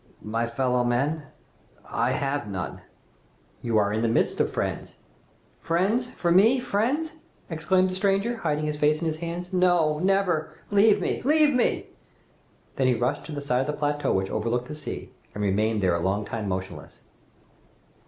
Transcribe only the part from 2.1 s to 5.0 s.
have none!" "You are in the midst of friends."